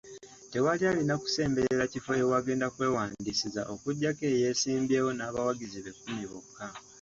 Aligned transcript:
Tewali 0.51 0.83
alina 0.91 1.13
kusemberera 1.21 1.83
kifo 1.91 2.11
ewagenda 2.21 2.65
okwewandisizza 2.69 3.61
okuggyako 3.73 4.23
eyeesimbyewo 4.33 5.09
n'abawagizi 5.13 5.79
be 5.85 5.91
kumi 6.01 6.23
bokka. 6.31 6.67